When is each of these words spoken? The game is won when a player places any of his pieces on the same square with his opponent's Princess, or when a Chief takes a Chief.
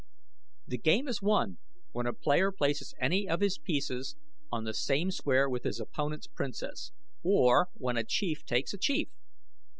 The 0.65 0.79
game 0.79 1.07
is 1.07 1.21
won 1.21 1.59
when 1.91 2.07
a 2.07 2.13
player 2.13 2.51
places 2.51 2.95
any 2.99 3.29
of 3.29 3.39
his 3.39 3.59
pieces 3.59 4.15
on 4.51 4.63
the 4.63 4.73
same 4.73 5.11
square 5.11 5.47
with 5.47 5.63
his 5.63 5.79
opponent's 5.79 6.25
Princess, 6.25 6.91
or 7.21 7.67
when 7.75 7.97
a 7.97 8.03
Chief 8.03 8.43
takes 8.43 8.73
a 8.73 8.79
Chief. 8.79 9.09